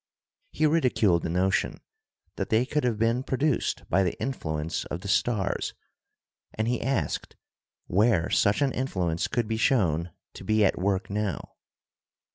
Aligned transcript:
He 0.51 0.65
ridiculed 0.65 1.21
the 1.21 1.29
notion 1.29 1.79
that 2.35 2.49
they 2.49 2.65
could 2.65 2.83
have 2.83 2.97
been 2.97 3.21
produced 3.21 3.87
by 3.87 4.01
the 4.01 4.19
influence 4.19 4.83
of 4.85 5.01
the 5.01 5.07
stars, 5.07 5.75
and 6.55 6.67
he 6.67 6.81
asked 6.81 7.35
where 7.85 8.27
such 8.31 8.63
an 8.63 8.71
influence 8.71 9.27
could 9.27 9.47
be 9.47 9.57
shown 9.57 10.11
to 10.33 10.43
be 10.43 10.65
at 10.65 10.79
work 10.79 11.11
now. 11.11 11.53